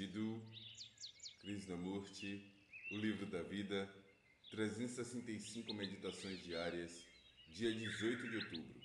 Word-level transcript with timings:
Jiddu 0.00 0.42
Krishnamurti, 1.40 2.42
O 2.90 2.96
Livro 2.96 3.26
da 3.26 3.42
Vida, 3.42 3.86
365 4.50 5.74
Meditações 5.74 6.42
Diárias, 6.42 7.04
dia 7.50 7.70
18 7.70 8.30
de 8.30 8.36
outubro. 8.38 8.80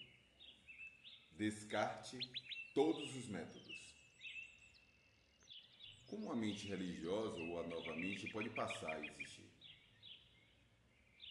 Descarte 1.37 2.19
todos 2.73 3.15
os 3.15 3.29
métodos. 3.29 3.95
Como 6.07 6.33
a 6.33 6.35
mente 6.35 6.67
religiosa 6.67 7.37
ou 7.37 7.61
a 7.61 7.67
nova 7.67 7.95
mente 7.95 8.29
pode 8.33 8.49
passar 8.49 8.97
a 8.97 9.05
existir? 9.05 9.49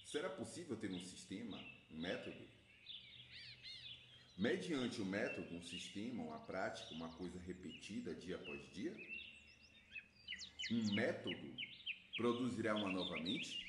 Será 0.07 0.31
possível 0.31 0.79
ter 0.79 0.91
um 0.91 1.05
sistema, 1.05 1.63
um 1.91 1.99
método? 1.99 2.49
Mediante 4.39 5.03
o 5.03 5.05
método, 5.05 5.55
um 5.55 5.63
sistema, 5.63 6.23
uma 6.23 6.41
prática, 6.41 6.95
uma 6.95 7.11
coisa 7.11 7.39
repetida 7.41 8.15
dia 8.15 8.37
após 8.37 8.73
dia? 8.73 8.97
Um 10.71 10.95
método 10.95 11.55
produzirá 12.17 12.75
uma 12.75 12.91
nova 12.91 13.17
mente? 13.21 13.63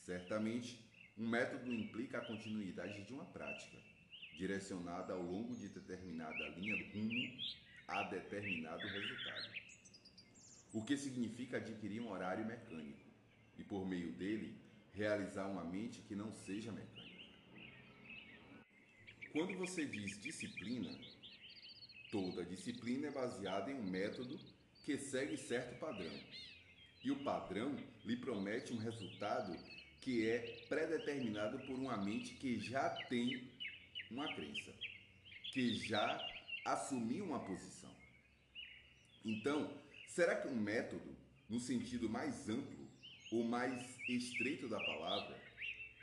Certamente, 0.00 0.78
um 1.16 1.26
método 1.26 1.72
implica 1.72 2.18
a 2.18 2.24
continuidade 2.24 3.02
de 3.04 3.14
uma 3.14 3.24
prática, 3.24 3.78
direcionada 4.36 5.14
ao 5.14 5.22
longo 5.22 5.56
de 5.56 5.70
determinada 5.70 6.48
linha 6.48 6.76
rumo 6.92 7.38
a 7.88 8.02
determinado 8.02 8.86
resultado. 8.86 9.48
O 10.74 10.84
que 10.84 10.98
significa 10.98 11.56
adquirir 11.56 12.02
um 12.02 12.10
horário 12.10 12.44
mecânico 12.44 13.00
e, 13.58 13.64
por 13.64 13.86
meio 13.86 14.12
dele, 14.12 14.54
realizar 14.92 15.46
uma 15.46 15.64
mente 15.64 16.02
que 16.02 16.14
não 16.14 16.30
seja 16.30 16.72
mecânica. 16.72 17.24
Quando 19.32 19.56
você 19.56 19.86
diz 19.86 20.20
disciplina, 20.20 20.90
toda 22.10 22.44
disciplina 22.44 23.06
é 23.06 23.10
baseada 23.10 23.70
em 23.70 23.76
um 23.76 23.90
método 23.90 24.38
que 24.84 24.98
segue 24.98 25.36
certo 25.36 25.78
padrão. 25.78 26.12
E 27.02 27.10
o 27.10 27.24
padrão 27.24 27.76
lhe 28.04 28.16
promete 28.16 28.72
um 28.72 28.78
resultado 28.78 29.56
que 30.00 30.28
é 30.28 30.64
predeterminado 30.68 31.58
por 31.60 31.78
uma 31.78 31.96
mente 31.96 32.34
que 32.34 32.58
já 32.60 32.90
tem 33.08 33.50
uma 34.10 34.32
crença, 34.34 34.72
que 35.52 35.74
já 35.74 36.20
assumiu 36.64 37.24
uma 37.24 37.40
posição. 37.40 37.90
Então, 39.24 39.72
será 40.08 40.36
que 40.36 40.48
um 40.48 40.56
método, 40.56 41.16
no 41.48 41.58
sentido 41.58 42.08
mais 42.08 42.48
amplo 42.48 42.86
ou 43.32 43.42
mais 43.42 43.98
estreito 44.08 44.68
da 44.68 44.78
palavra, 44.78 45.40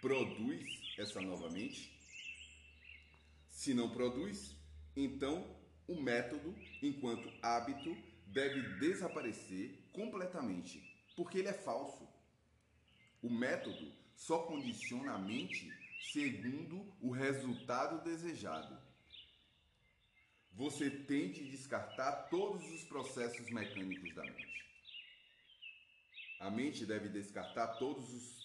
produz 0.01 0.65
essa 0.97 1.21
nova 1.21 1.49
mente? 1.51 1.91
Se 3.49 3.73
não 3.75 3.91
produz, 3.91 4.55
então 4.95 5.55
o 5.87 6.01
método, 6.01 6.55
enquanto 6.81 7.31
hábito, 7.43 7.95
deve 8.31 8.61
desaparecer 8.79 9.89
completamente, 9.93 10.81
porque 11.15 11.39
ele 11.39 11.49
é 11.49 11.53
falso. 11.53 12.07
O 13.21 13.29
método 13.29 13.91
só 14.15 14.39
condiciona 14.39 15.13
a 15.13 15.17
mente 15.17 15.71
segundo 16.11 16.93
o 17.01 17.11
resultado 17.11 18.03
desejado. 18.03 18.77
Você 20.53 20.89
tem 20.89 21.31
de 21.31 21.49
descartar 21.49 22.29
todos 22.29 22.63
os 22.71 22.83
processos 22.85 23.49
mecânicos 23.51 24.13
da 24.15 24.23
mente. 24.23 24.65
A 26.39 26.49
mente 26.49 26.85
deve 26.85 27.07
descartar 27.09 27.67
todos 27.77 28.11
os 28.11 28.41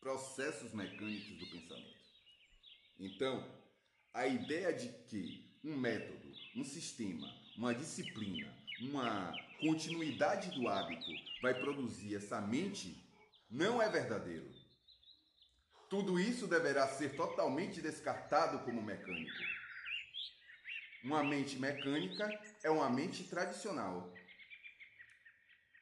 processos 0.00 0.72
mecânicos 0.72 1.36
do 1.36 1.46
pensamento. 1.46 2.00
Então, 2.98 3.60
a 4.14 4.26
ideia 4.26 4.72
de 4.72 4.88
que 5.08 5.50
um 5.62 5.76
método, 5.76 6.32
um 6.56 6.64
sistema, 6.64 7.28
uma 7.56 7.74
disciplina, 7.74 8.52
uma 8.80 9.32
continuidade 9.60 10.50
do 10.52 10.68
hábito 10.68 11.10
vai 11.42 11.54
produzir 11.54 12.16
essa 12.16 12.40
mente 12.40 12.96
não 13.50 13.82
é 13.82 13.88
verdadeiro. 13.88 14.48
Tudo 15.88 16.18
isso 16.18 16.46
deverá 16.46 16.86
ser 16.86 17.16
totalmente 17.16 17.82
descartado 17.82 18.60
como 18.60 18.80
mecânico. 18.80 19.36
Uma 21.02 21.24
mente 21.24 21.58
mecânica 21.58 22.28
é 22.62 22.70
uma 22.70 22.88
mente 22.88 23.24
tradicional. 23.24 24.12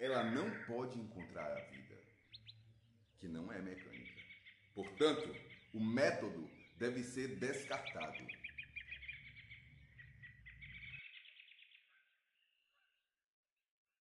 Ela 0.01 0.25
não 0.25 0.51
pode 0.65 0.99
encontrar 0.99 1.53
a 1.53 1.61
vida, 1.71 2.01
que 3.19 3.29
não 3.29 3.53
é 3.53 3.61
mecânica. 3.61 4.23
Portanto, 4.75 5.35
o 5.75 5.81
método 5.81 6.49
deve 6.79 7.03
ser 7.03 7.37
descartado. 7.37 8.27